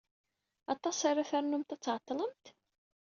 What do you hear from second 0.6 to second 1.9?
Aṭas ara ternumt ad